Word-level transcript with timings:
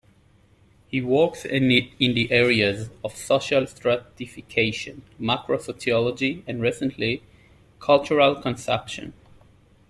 He 0.87 0.99
works 0.99 1.45
in 1.45 1.67
the 1.67 2.27
areas 2.31 2.89
of 3.03 3.15
social 3.15 3.67
stratification, 3.67 5.03
macrosociology, 5.19 6.41
and 6.47 6.59
recently 6.59 7.21
cultural 7.79 8.41
consumption. 8.41 9.13